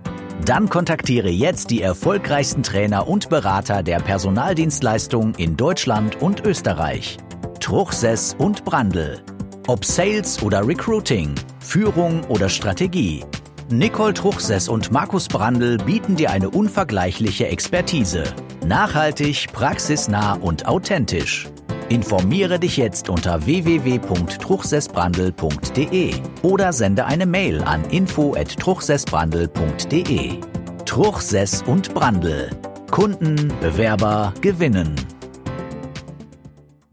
Dann 0.44 0.68
kontaktiere 0.68 1.28
jetzt 1.28 1.70
die 1.70 1.82
erfolgreichsten 1.82 2.62
Trainer 2.62 3.06
und 3.06 3.28
Berater 3.28 3.82
der 3.82 3.98
Personaldienstleistung 3.98 5.34
in 5.34 5.56
Deutschland 5.56 6.22
und 6.22 6.44
Österreich. 6.46 7.18
Truchsess 7.60 8.34
und 8.38 8.64
Brandl. 8.64 9.20
Ob 9.66 9.84
Sales 9.84 10.42
oder 10.42 10.66
Recruiting, 10.66 11.34
Führung 11.60 12.24
oder 12.24 12.48
Strategie. 12.48 13.24
Nicole 13.70 14.14
Truchsess 14.14 14.66
und 14.66 14.92
Markus 14.92 15.28
Brandl 15.28 15.76
bieten 15.76 16.16
dir 16.16 16.30
eine 16.30 16.48
unvergleichliche 16.48 17.48
Expertise. 17.48 18.24
Nachhaltig, 18.64 19.52
praxisnah 19.52 20.36
und 20.36 20.66
authentisch. 20.66 21.50
Informiere 21.90 22.58
dich 22.58 22.78
jetzt 22.78 23.10
unter 23.10 23.44
www.truchsessbrandl.de 23.44 26.14
oder 26.40 26.72
sende 26.72 27.04
eine 27.04 27.26
Mail 27.26 27.62
an 27.62 27.84
info@truchsessbrandl.de. 27.84 30.40
Truchsess 30.86 31.62
und 31.62 31.92
Brandl. 31.92 32.48
Kunden, 32.90 33.52
Bewerber 33.60 34.32
gewinnen. 34.40 34.96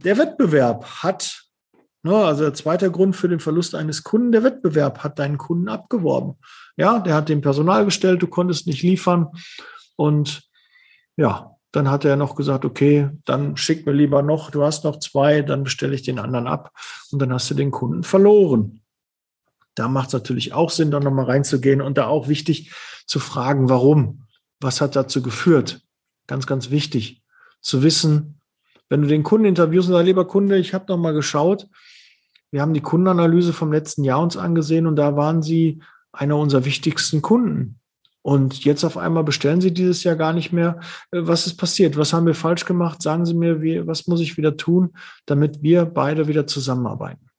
Der 0.04 0.18
Wettbewerb 0.18 0.86
hat 1.04 1.45
also 2.14 2.44
der 2.44 2.54
zweite 2.54 2.92
Grund 2.92 3.16
für 3.16 3.30
den 3.30 3.40
Verlust 3.40 3.74
eines 3.74 4.04
Kunden, 4.04 4.32
der 4.32 4.44
Wettbewerb 4.44 5.04
hat 5.04 5.18
deinen 5.18 5.38
Kunden 5.38 5.70
abgeworben. 5.70 6.36
Ja, 6.78 7.00
der 7.00 7.16
hat 7.16 7.30
dem 7.30 7.42
Personal 7.42 7.86
gestellt, 7.86 8.22
du 8.22 8.28
konntest 8.28 8.68
nicht 8.68 8.84
liefern. 8.84 9.30
Und 9.96 10.44
ja, 11.18 11.56
dann 11.72 11.90
hat 11.90 12.06
er 12.06 12.16
noch 12.16 12.36
gesagt, 12.36 12.64
okay, 12.64 13.10
dann 13.26 13.58
schick 13.58 13.86
mir 13.86 13.92
lieber 13.92 14.22
noch, 14.22 14.52
du 14.52 14.64
hast 14.64 14.84
noch 14.84 15.00
zwei, 15.00 15.42
dann 15.42 15.64
bestelle 15.64 15.96
ich 15.96 16.04
den 16.04 16.20
anderen 16.20 16.48
ab. 16.48 16.72
Und 17.12 17.22
dann 17.22 17.34
hast 17.34 17.50
du 17.50 17.56
den 17.56 17.72
Kunden 17.72 18.04
verloren. 18.04 18.82
Da 19.74 19.88
macht 19.88 20.08
es 20.08 20.14
natürlich 20.14 20.54
auch 20.54 20.70
Sinn, 20.70 20.92
da 20.92 21.00
nochmal 21.00 21.26
reinzugehen 21.26 21.82
und 21.82 21.98
da 21.98 22.08
auch 22.08 22.28
wichtig 22.28 22.72
zu 23.08 23.20
fragen, 23.20 23.68
warum? 23.68 24.24
Was 24.62 24.80
hat 24.80 24.96
dazu 24.96 25.22
geführt? 25.22 25.82
Ganz, 26.28 26.48
ganz 26.48 26.70
wichtig 26.70 27.24
zu 27.62 27.84
wissen, 27.84 28.40
wenn 28.90 29.02
du 29.02 29.08
den 29.08 29.24
Kunden 29.24 29.48
interviewst 29.48 29.88
und 29.88 29.96
sagst, 29.96 30.06
lieber 30.06 30.26
Kunde, 30.26 30.58
ich 30.58 30.74
habe 30.74 30.86
noch 30.88 30.98
mal 30.98 31.14
geschaut, 31.14 31.68
wir 32.56 32.62
haben 32.62 32.74
die 32.74 32.80
Kundenanalyse 32.80 33.52
vom 33.52 33.74
letzten 33.74 34.06
Jahr 34.06 34.22
uns 34.22 34.38
angesehen 34.38 34.88
und 34.88 34.96
da 34.96 35.18
waren 35.18 35.42
Sie 35.42 35.82
einer 36.14 36.38
unserer 36.38 36.64
wichtigsten 36.64 37.22
Kunden. 37.22 37.82
Und 38.22 38.64
jetzt 38.64 38.86
auf 38.86 38.96
einmal 38.96 39.26
bestellen 39.26 39.60
Sie 39.60 39.74
dieses 39.74 40.06
Jahr 40.06 40.16
gar 40.16 40.32
nicht 40.32 40.54
mehr. 40.54 40.80
Äh, 41.12 41.20
was 41.24 41.48
ist 41.48 41.58
passiert? 41.58 41.98
Was 41.98 42.14
haben 42.14 42.26
wir 42.26 42.34
falsch 42.34 42.64
gemacht? 42.64 43.02
Sagen 43.02 43.26
Sie 43.26 43.34
mir, 43.34 43.62
wie, 43.62 43.86
was 43.86 44.08
muss 44.08 44.22
ich 44.22 44.38
wieder 44.38 44.56
tun, 44.56 44.94
damit 45.26 45.64
wir 45.64 45.84
beide 45.84 46.30
wieder 46.30 46.48
zusammenarbeiten? 46.48 47.30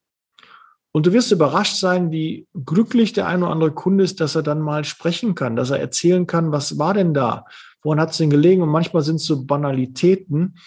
Und 0.92 1.06
du 1.06 1.14
wirst 1.14 1.32
überrascht 1.32 1.76
sein, 1.76 2.11
wie 2.11 2.46
glücklich 2.66 3.14
der 3.14 3.26
eine 3.26 3.44
oder 3.44 3.52
andere 3.52 3.73
Kunde 3.73 4.04
ist, 4.04 4.20
dass 4.20 4.35
er 4.35 4.42
dann 4.42 4.61
mal 4.61 4.85
sprechen 4.85 5.35
kann, 5.35 5.56
dass 5.56 5.70
er 5.70 5.80
erzählen 5.80 6.26
kann, 6.26 6.52
was 6.52 6.78
war 6.78 6.92
denn 6.92 7.14
da? 7.14 7.46
Woran 7.80 8.00
hat 8.00 8.11
es 8.11 8.18
denn 8.18 8.28
gelegen? 8.28 8.61
Und 8.61 8.68
manchmal 8.68 9.00
sind 9.00 9.16
es 9.16 9.25
so 9.25 9.46
Banalitäten, 9.46 10.58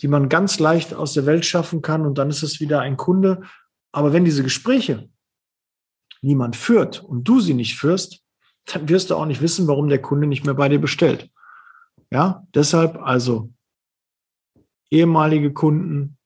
die 0.00 0.08
man 0.08 0.30
ganz 0.30 0.58
leicht 0.58 0.94
aus 0.94 1.12
der 1.12 1.26
Welt 1.26 1.44
schaffen 1.44 1.82
kann. 1.82 2.06
Und 2.06 2.16
dann 2.16 2.30
ist 2.30 2.42
es 2.42 2.58
wieder 2.58 2.80
ein 2.80 2.96
Kunde, 2.96 3.42
aber 3.92 4.12
wenn 4.12 4.24
diese 4.24 4.42
Gespräche 4.42 5.10
niemand 6.22 6.56
führt 6.56 7.02
und 7.02 7.24
du 7.24 7.40
sie 7.40 7.54
nicht 7.54 7.76
führst, 7.76 8.22
dann 8.66 8.88
wirst 8.88 9.10
du 9.10 9.16
auch 9.16 9.26
nicht 9.26 9.42
wissen, 9.42 9.66
warum 9.66 9.88
der 9.88 10.00
Kunde 10.00 10.26
nicht 10.26 10.44
mehr 10.44 10.54
bei 10.54 10.68
dir 10.68 10.80
bestellt. 10.80 11.30
Ja, 12.10 12.46
deshalb 12.54 12.98
also 12.98 13.52
ehemalige 14.90 15.52
Kunden 15.52 16.18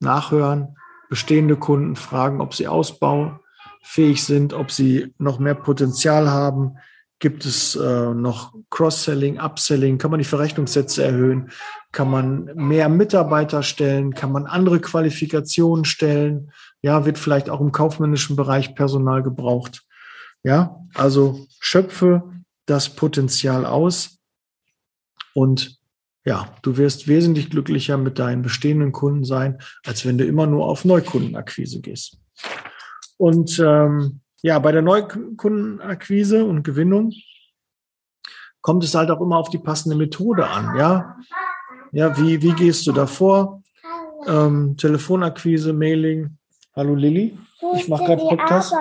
nachhören, 0.00 0.76
bestehende 1.08 1.56
Kunden 1.56 1.96
fragen, 1.96 2.40
ob 2.40 2.54
sie 2.54 2.68
ausbaufähig 2.68 4.24
sind, 4.24 4.52
ob 4.52 4.70
sie 4.70 5.14
noch 5.18 5.38
mehr 5.38 5.54
Potenzial 5.54 6.30
haben. 6.30 6.76
Gibt 7.20 7.44
es 7.44 7.74
äh, 7.74 8.14
noch 8.14 8.54
Cross-Selling, 8.70 9.38
Upselling? 9.40 9.98
Kann 9.98 10.12
man 10.12 10.18
die 10.18 10.24
Verrechnungssätze 10.24 11.02
erhöhen? 11.04 11.50
Kann 11.90 12.10
man 12.10 12.44
mehr 12.54 12.88
Mitarbeiter 12.88 13.64
stellen? 13.64 14.14
Kann 14.14 14.30
man 14.30 14.46
andere 14.46 14.80
Qualifikationen 14.80 15.84
stellen? 15.84 16.52
Ja, 16.80 17.06
wird 17.06 17.18
vielleicht 17.18 17.50
auch 17.50 17.60
im 17.60 17.72
kaufmännischen 17.72 18.36
Bereich 18.36 18.76
Personal 18.76 19.22
gebraucht. 19.24 19.84
Ja, 20.44 20.84
also 20.94 21.46
schöpfe 21.58 22.22
das 22.66 22.94
Potenzial 22.94 23.66
aus 23.66 24.18
und 25.34 25.78
ja, 26.24 26.54
du 26.62 26.76
wirst 26.76 27.08
wesentlich 27.08 27.48
glücklicher 27.48 27.96
mit 27.96 28.18
deinen 28.18 28.42
bestehenden 28.42 28.92
Kunden 28.92 29.24
sein, 29.24 29.58
als 29.86 30.04
wenn 30.04 30.18
du 30.18 30.26
immer 30.26 30.46
nur 30.46 30.66
auf 30.66 30.84
Neukundenakquise 30.84 31.80
gehst. 31.80 32.18
Und 33.16 33.58
ähm, 33.58 34.20
ja, 34.42 34.58
bei 34.58 34.72
der 34.72 34.82
Neukundenakquise 34.82 36.44
und 36.44 36.62
Gewinnung 36.62 37.12
kommt 38.60 38.84
es 38.84 38.94
halt 38.94 39.10
auch 39.10 39.20
immer 39.20 39.38
auf 39.38 39.50
die 39.50 39.58
passende 39.58 39.96
Methode 39.96 40.46
an. 40.46 40.76
Ja, 40.76 41.16
ja, 41.92 42.16
wie, 42.18 42.40
wie 42.42 42.52
gehst 42.52 42.86
du 42.86 42.92
davor? 42.92 43.62
Ähm, 44.26 44.76
Telefonakquise, 44.76 45.72
Mailing. 45.72 46.36
Hallo 46.74 46.94
Lilly, 46.94 47.36
ich 47.76 47.88
mache 47.88 48.04
gerade 48.04 48.22
Podcast. 48.22 48.74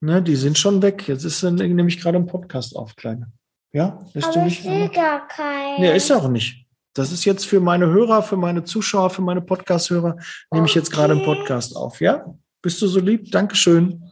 Ne, 0.00 0.22
die 0.22 0.36
sind 0.36 0.58
schon 0.58 0.82
weg. 0.82 1.08
Jetzt 1.08 1.24
ist 1.24 1.42
nämlich 1.42 2.00
gerade 2.00 2.18
ein 2.18 2.26
Podcast 2.26 2.76
auf, 2.76 2.94
Kleine. 2.96 3.32
Ja, 3.72 3.98
bist 4.14 4.26
Aber 4.28 4.34
du 4.34 4.44
nicht? 4.44 4.60
Ich 4.60 4.70
will 4.70 4.88
gar 4.88 5.26
keinen. 5.28 5.80
Nee, 5.80 5.96
ist 5.96 6.10
auch 6.12 6.28
nicht. 6.28 6.66
Das 6.94 7.12
ist 7.12 7.24
jetzt 7.24 7.46
für 7.46 7.60
meine 7.60 7.86
Hörer, 7.86 8.22
für 8.22 8.36
meine 8.36 8.64
Zuschauer, 8.64 9.10
für 9.10 9.22
meine 9.22 9.40
Podcast-Hörer, 9.40 10.16
nehme 10.50 10.66
ich 10.66 10.74
jetzt 10.74 10.90
gerade 10.90 11.12
einen 11.12 11.24
Podcast 11.24 11.76
auf. 11.76 12.00
Ja? 12.00 12.34
Bist 12.62 12.82
du 12.82 12.88
so 12.88 13.00
lieb? 13.00 13.30
Dankeschön. 13.30 14.02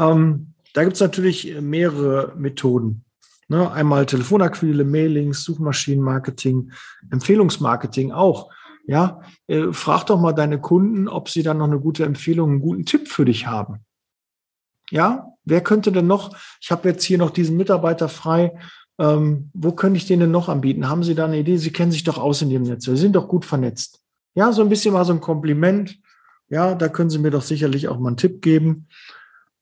Ähm, 0.00 0.54
da 0.72 0.84
gibt 0.84 0.94
es 0.94 1.00
natürlich 1.00 1.60
mehrere 1.60 2.32
Methoden. 2.36 3.04
Ne, 3.48 3.70
einmal 3.72 4.06
Telefonakquise, 4.06 4.84
Mailings, 4.84 5.42
Suchmaschinenmarketing, 5.42 6.70
Empfehlungsmarketing 7.10 8.12
auch. 8.12 8.50
Ja, 8.86 9.22
äh, 9.48 9.72
frag 9.72 10.04
doch 10.04 10.20
mal 10.20 10.32
deine 10.32 10.60
Kunden, 10.60 11.08
ob 11.08 11.28
sie 11.28 11.42
dann 11.42 11.58
noch 11.58 11.66
eine 11.66 11.80
gute 11.80 12.04
Empfehlung, 12.04 12.50
einen 12.50 12.60
guten 12.60 12.86
Tipp 12.86 13.08
für 13.08 13.24
dich 13.24 13.46
haben. 13.46 13.84
Ja, 14.90 15.32
wer 15.44 15.60
könnte 15.62 15.92
denn 15.92 16.06
noch? 16.06 16.36
Ich 16.60 16.70
habe 16.70 16.88
jetzt 16.88 17.04
hier 17.04 17.18
noch 17.18 17.30
diesen 17.30 17.56
Mitarbeiter 17.56 18.08
frei. 18.08 18.56
Ähm, 18.98 19.50
wo 19.52 19.72
könnte 19.72 19.96
ich 19.96 20.06
den 20.06 20.20
denn 20.20 20.30
noch 20.30 20.48
anbieten? 20.48 20.88
Haben 20.88 21.02
Sie 21.02 21.14
da 21.14 21.24
eine 21.24 21.38
Idee? 21.38 21.56
Sie 21.56 21.72
kennen 21.72 21.92
sich 21.92 22.04
doch 22.04 22.18
aus 22.18 22.42
in 22.42 22.50
dem 22.50 22.62
Netz. 22.62 22.84
Sie 22.84 22.96
sind 22.96 23.16
doch 23.16 23.28
gut 23.28 23.44
vernetzt. 23.44 24.00
Ja, 24.34 24.52
so 24.52 24.62
ein 24.62 24.68
bisschen 24.68 24.94
mal 24.94 25.04
so 25.04 25.12
ein 25.12 25.20
Kompliment. 25.20 25.98
Ja, 26.48 26.74
da 26.74 26.88
können 26.88 27.10
Sie 27.10 27.18
mir 27.18 27.30
doch 27.30 27.42
sicherlich 27.42 27.88
auch 27.88 27.98
mal 27.98 28.08
einen 28.08 28.16
Tipp 28.16 28.42
geben, 28.42 28.88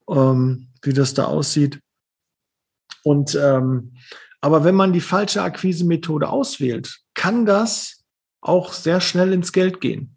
ähm, 0.08 0.68
wie 0.82 0.92
das 0.92 1.14
da 1.14 1.24
aussieht. 1.24 1.80
Und 3.02 3.34
ähm, 3.34 3.94
aber 4.40 4.64
wenn 4.64 4.74
man 4.74 4.92
die 4.92 5.00
falsche 5.00 5.42
Akquise-Methode 5.42 6.28
auswählt, 6.28 7.00
kann 7.14 7.44
das 7.44 8.04
auch 8.40 8.72
sehr 8.72 9.00
schnell 9.00 9.32
ins 9.32 9.52
Geld 9.52 9.80
gehen. 9.80 10.16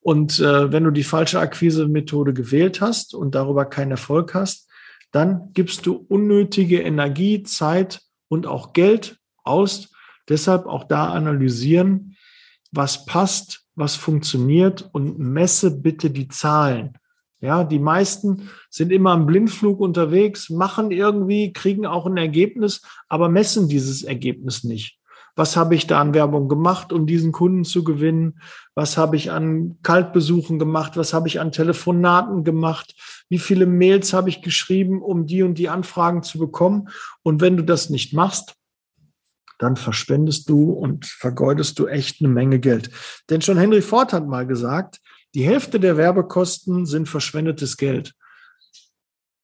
Und 0.00 0.40
äh, 0.40 0.72
wenn 0.72 0.84
du 0.84 0.90
die 0.90 1.04
falsche 1.04 1.40
Akquise-Methode 1.40 2.34
gewählt 2.34 2.80
hast 2.80 3.14
und 3.14 3.34
darüber 3.34 3.64
keinen 3.64 3.92
Erfolg 3.92 4.34
hast, 4.34 4.68
dann 5.12 5.52
gibst 5.52 5.86
du 5.86 5.94
unnötige 6.08 6.82
Energie, 6.82 7.42
Zeit 7.42 8.02
und 8.28 8.46
auch 8.46 8.72
Geld 8.72 9.18
aus. 9.44 9.90
Deshalb 10.28 10.66
auch 10.66 10.84
da 10.84 11.12
analysieren, 11.12 12.16
was 12.72 13.06
passt, 13.06 13.64
was 13.74 13.94
funktioniert 13.94 14.88
und 14.92 15.18
messe 15.18 15.70
bitte 15.70 16.10
die 16.10 16.28
Zahlen. 16.28 16.98
Ja, 17.42 17.64
die 17.64 17.80
meisten 17.80 18.48
sind 18.70 18.92
immer 18.92 19.14
im 19.14 19.26
Blindflug 19.26 19.80
unterwegs, 19.80 20.48
machen 20.48 20.92
irgendwie, 20.92 21.52
kriegen 21.52 21.86
auch 21.86 22.06
ein 22.06 22.16
Ergebnis, 22.16 22.82
aber 23.08 23.28
messen 23.28 23.68
dieses 23.68 24.04
Ergebnis 24.04 24.62
nicht. 24.62 25.00
Was 25.34 25.56
habe 25.56 25.74
ich 25.74 25.88
da 25.88 26.00
an 26.00 26.14
Werbung 26.14 26.48
gemacht, 26.48 26.92
um 26.92 27.06
diesen 27.06 27.32
Kunden 27.32 27.64
zu 27.64 27.82
gewinnen? 27.82 28.40
Was 28.76 28.96
habe 28.96 29.16
ich 29.16 29.32
an 29.32 29.78
Kaltbesuchen 29.82 30.58
gemacht? 30.58 30.96
Was 30.96 31.14
habe 31.14 31.26
ich 31.26 31.40
an 31.40 31.50
Telefonaten 31.50 32.44
gemacht? 32.44 32.94
Wie 33.28 33.38
viele 33.38 33.66
Mails 33.66 34.12
habe 34.12 34.28
ich 34.28 34.42
geschrieben, 34.42 35.02
um 35.02 35.26
die 35.26 35.42
und 35.42 35.54
die 35.54 35.68
Anfragen 35.68 36.22
zu 36.22 36.38
bekommen? 36.38 36.90
Und 37.22 37.40
wenn 37.40 37.56
du 37.56 37.64
das 37.64 37.90
nicht 37.90 38.12
machst, 38.12 38.54
dann 39.58 39.76
verschwendest 39.76 40.48
du 40.48 40.70
und 40.70 41.06
vergeudest 41.06 41.78
du 41.78 41.86
echt 41.86 42.20
eine 42.20 42.28
Menge 42.28 42.58
Geld. 42.60 42.90
Denn 43.30 43.40
schon 43.40 43.58
Henry 43.58 43.82
Ford 43.82 44.12
hat 44.12 44.28
mal 44.28 44.46
gesagt, 44.46 45.00
die 45.34 45.44
Hälfte 45.44 45.80
der 45.80 45.96
Werbekosten 45.96 46.86
sind 46.86 47.08
verschwendetes 47.08 47.76
Geld. 47.76 48.14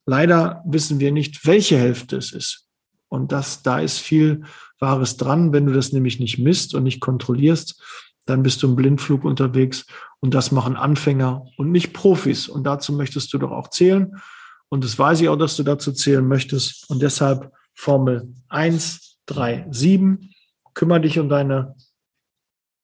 Leider 0.06 0.62
wissen 0.66 1.00
wir 1.00 1.12
nicht, 1.12 1.46
welche 1.46 1.76
Hälfte 1.76 2.16
es 2.16 2.32
ist. 2.32 2.66
Und 3.08 3.32
das, 3.32 3.62
da 3.62 3.80
ist 3.80 3.98
viel 3.98 4.42
Wahres 4.78 5.16
dran. 5.16 5.52
Wenn 5.52 5.66
du 5.66 5.72
das 5.72 5.92
nämlich 5.92 6.20
nicht 6.20 6.38
misst 6.38 6.74
und 6.74 6.84
nicht 6.84 7.00
kontrollierst, 7.00 7.82
dann 8.26 8.42
bist 8.42 8.62
du 8.62 8.68
im 8.68 8.76
Blindflug 8.76 9.24
unterwegs. 9.24 9.86
Und 10.20 10.34
das 10.34 10.52
machen 10.52 10.76
Anfänger 10.76 11.46
und 11.56 11.70
nicht 11.70 11.92
Profis. 11.92 12.48
Und 12.48 12.64
dazu 12.64 12.92
möchtest 12.92 13.32
du 13.32 13.38
doch 13.38 13.50
auch 13.50 13.68
zählen. 13.68 14.20
Und 14.68 14.84
das 14.84 14.98
weiß 14.98 15.20
ich 15.22 15.28
auch, 15.28 15.36
dass 15.36 15.56
du 15.56 15.62
dazu 15.62 15.92
zählen 15.92 16.26
möchtest. 16.26 16.88
Und 16.90 17.00
deshalb 17.00 17.52
Formel 17.74 18.34
1, 18.48 19.18
3, 19.26 19.66
7. 19.70 20.30
Kümmere 20.74 21.00
dich 21.00 21.18
um 21.18 21.28
deine 21.28 21.74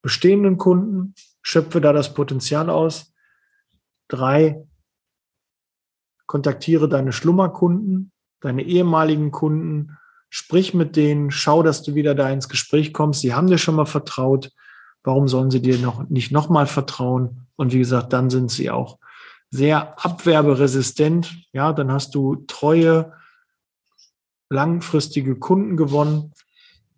bestehenden 0.02 0.56
Kunden. 0.56 1.14
Schöpfe 1.45 1.81
da 1.81 1.93
das 1.93 2.15
Potenzial 2.15 2.71
aus. 2.71 3.13
Drei, 4.09 4.65
kontaktiere 6.27 6.89
deine 6.89 7.13
Schlummerkunden, 7.13 8.11
deine 8.41 8.63
ehemaligen 8.63 9.31
Kunden, 9.31 9.99
sprich 10.31 10.75
mit 10.75 10.97
denen, 10.97 11.31
schau, 11.31 11.63
dass 11.63 11.83
du 11.83 11.95
wieder 11.95 12.15
da 12.15 12.31
ins 12.31 12.49
Gespräch 12.49 12.93
kommst. 12.93 13.21
Sie 13.21 13.35
haben 13.35 13.47
dir 13.47 13.59
schon 13.59 13.77
mal 13.77 13.87
vertraut. 13.87 14.51
Warum 15.05 15.29
sollen 15.29 15.51
sie 15.51 15.61
dir 15.61 15.79
noch 15.79 16.09
nicht 16.09 16.33
nochmal 16.33 16.67
vertrauen? 16.67 17.47
Und 17.57 17.73
wie 17.73 17.79
gesagt, 17.79 18.13
dann 18.13 18.31
sind 18.31 18.51
sie 18.51 18.71
auch 18.71 18.99
sehr 19.51 20.03
abwerberesistent. 20.03 21.37
Ja, 21.53 21.75
dann 21.75 21.93
hast 21.93 22.15
du 22.15 22.37
treue, 22.47 23.13
langfristige 24.49 25.37
Kunden 25.37 25.77
gewonnen. 25.77 26.33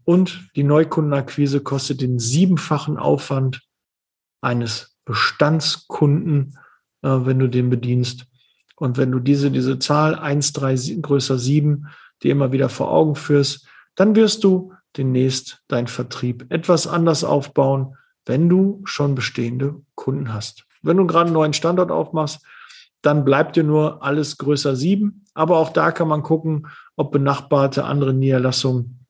Und 0.04 0.48
die 0.54 0.62
Neukundenakquise 0.62 1.60
kostet 1.60 2.00
den 2.00 2.20
siebenfachen 2.20 2.96
Aufwand 2.96 3.65
eines 4.40 4.96
Bestandskunden, 5.04 6.58
äh, 7.02 7.08
wenn 7.08 7.38
du 7.38 7.48
den 7.48 7.70
bedienst. 7.70 8.26
Und 8.76 8.98
wenn 8.98 9.10
du 9.10 9.20
diese, 9.20 9.50
diese 9.50 9.78
Zahl 9.78 10.14
1, 10.14 10.52
3, 10.52 10.98
größer 11.00 11.38
7 11.38 11.86
dir 12.22 12.32
immer 12.32 12.52
wieder 12.52 12.68
vor 12.68 12.90
Augen 12.90 13.14
führst, 13.14 13.66
dann 13.94 14.14
wirst 14.14 14.44
du 14.44 14.72
demnächst 14.96 15.62
deinen 15.68 15.86
Vertrieb 15.86 16.46
etwas 16.50 16.86
anders 16.86 17.24
aufbauen, 17.24 17.96
wenn 18.26 18.48
du 18.48 18.82
schon 18.84 19.14
bestehende 19.14 19.80
Kunden 19.94 20.32
hast. 20.32 20.66
Wenn 20.82 20.96
du 20.96 21.06
gerade 21.06 21.26
einen 21.26 21.34
neuen 21.34 21.52
Standort 21.52 21.90
aufmachst, 21.90 22.44
dann 23.02 23.24
bleibt 23.24 23.56
dir 23.56 23.64
nur 23.64 24.02
alles 24.02 24.36
größer 24.36 24.74
7. 24.74 25.24
Aber 25.34 25.58
auch 25.58 25.70
da 25.70 25.92
kann 25.92 26.08
man 26.08 26.22
gucken, 26.22 26.68
ob 26.96 27.12
benachbarte 27.12 27.84
andere 27.84 28.12
Niederlassungen 28.12 29.06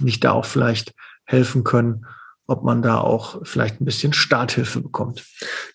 nicht 0.00 0.22
da 0.24 0.32
auch 0.32 0.44
vielleicht 0.44 0.94
helfen 1.24 1.64
können 1.64 2.06
ob 2.50 2.64
man 2.64 2.82
da 2.82 3.00
auch 3.00 3.40
vielleicht 3.44 3.80
ein 3.80 3.84
bisschen 3.84 4.12
Starthilfe 4.12 4.80
bekommt. 4.80 5.24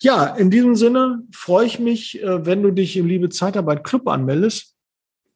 Ja, 0.00 0.26
in 0.26 0.50
diesem 0.50 0.76
Sinne 0.76 1.22
freue 1.32 1.64
ich 1.64 1.78
mich, 1.78 2.22
äh, 2.22 2.44
wenn 2.44 2.62
du 2.62 2.70
dich 2.70 2.98
im 2.98 3.06
Liebe 3.06 3.30
Zeitarbeit 3.30 3.82
Club 3.82 4.06
anmeldest. 4.08 4.74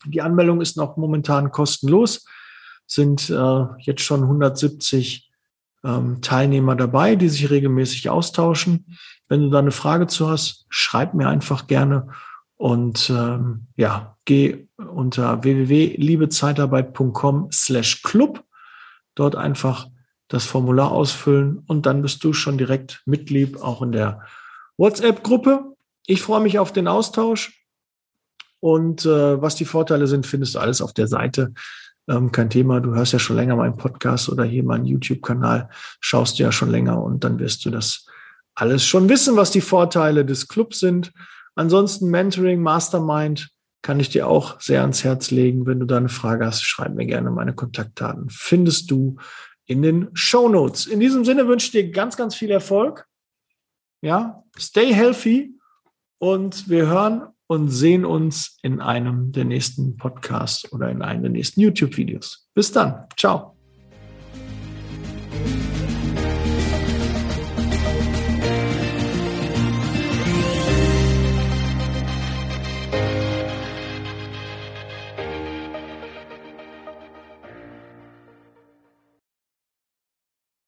Die 0.05 0.21
Anmeldung 0.21 0.61
ist 0.61 0.77
noch 0.77 0.99
momentan 0.99 1.51
kostenlos, 1.51 2.27
sind 2.87 3.31
äh, 3.31 3.65
jetzt 3.79 4.03
schon 4.03 4.21
170 4.23 5.31
ähm, 5.83 6.21
Teilnehmer 6.21 6.77
dabei, 6.77 7.17
die 7.17 7.31
sich 7.31 7.49
regelmäßig 7.49 8.11
austauschen. 8.11 8.99
Wenn 9.27 9.41
du 9.41 9.49
da 9.49 9.61
eine 9.61 9.71
Frage 9.71 10.09
zu 10.09 10.29
hast, 10.29 10.67
schreib 10.69 11.15
mir 11.15 11.29
einfach 11.29 11.69
gerne 11.69 12.09
und 12.57 13.09
ähm, 13.09 13.69
ja, 13.77 14.15
geh 14.27 14.67
unter 14.77 15.43
www.liebezeitarbeit.com 15.43 17.51
slash 17.51 18.03
club. 18.03 18.45
Dort 19.15 19.37
einfach 19.37 19.87
das 20.31 20.47
Formular 20.47 20.93
ausfüllen 20.93 21.63
und 21.67 21.87
dann 21.87 22.03
bist 22.03 22.25
du 22.25 22.33
schon 22.33 22.57
direkt 22.57 23.03
Mitglied 23.05 23.61
auch 23.61 23.83
in 23.83 23.93
der 23.93 24.23
WhatsApp-Gruppe. 24.79 25.75
Ich 26.07 26.23
freue 26.23 26.41
mich 26.41 26.59
auf 26.59 26.73
den 26.73 26.87
Austausch 26.87 27.67
und 28.61 29.05
äh, 29.05 29.43
was 29.43 29.57
die 29.57 29.65
Vorteile 29.65 30.07
sind, 30.07 30.27
findest 30.27 30.55
du 30.55 30.61
alles 30.61 30.81
auf 30.81 30.93
der 30.93 31.09
Seite. 31.09 31.53
Ähm, 32.09 32.31
kein 32.31 32.49
Thema, 32.49 32.81
du 32.81 32.95
hörst 32.95 33.13
ja 33.13 33.19
schon 33.19 33.37
länger 33.37 33.57
meinen 33.57 33.77
Podcast 33.77 34.29
oder 34.29 34.45
hier 34.45 34.63
meinen 34.63 34.87
YouTube-Kanal, 34.87 35.69
schaust 36.01 36.39
du 36.39 36.45
ja 36.45 36.53
schon 36.53 36.71
länger 36.71 37.03
und 37.03 37.25
dann 37.25 37.41
wirst 37.41 37.65
du 37.65 37.71
das 37.71 38.07
alles 38.55 38.87
schon 38.87 39.09
wissen, 39.09 39.37
was 39.37 39.51
die 39.51 39.61
Vorteile 39.61 40.25
des 40.25 40.47
Clubs 40.47 40.79
sind. 40.79 41.13
Ansonsten 41.57 42.09
Mentoring, 42.09 42.63
Mastermind 42.63 43.51
kann 43.83 43.99
ich 43.99 44.11
dir 44.11 44.29
auch 44.29 44.61
sehr 44.61 44.83
ans 44.83 45.03
Herz 45.03 45.31
legen. 45.31 45.67
Wenn 45.67 45.81
du 45.81 45.87
da 45.87 45.97
eine 45.97 46.09
Frage 46.09 46.47
hast, 46.47 46.63
schreib 46.63 46.95
mir 46.95 47.07
gerne 47.07 47.31
meine 47.31 47.55
Kontaktdaten. 47.55 48.29
Findest 48.29 48.91
du 48.91 49.17
in 49.71 49.83
den 49.83 50.09
Show 50.15 50.49
Notes. 50.49 50.87
In 50.87 50.99
diesem 50.99 51.25
Sinne 51.25 51.47
wünsche 51.47 51.67
ich 51.67 51.71
dir 51.71 51.93
ganz, 51.93 52.17
ganz 52.17 52.35
viel 52.35 52.51
Erfolg. 52.51 53.07
Ja, 54.03 54.43
stay 54.59 54.93
healthy 54.93 55.55
und 56.19 56.69
wir 56.69 56.89
hören 56.89 57.29
und 57.47 57.69
sehen 57.69 58.05
uns 58.05 58.59
in 58.63 58.81
einem 58.81 59.31
der 59.31 59.45
nächsten 59.45 59.97
Podcasts 59.97 60.73
oder 60.73 60.91
in 60.91 61.03
einem 61.03 61.23
der 61.23 61.31
nächsten 61.31 61.61
YouTube-Videos. 61.61 62.49
Bis 62.53 62.73
dann. 62.73 63.07
Ciao. 63.17 63.60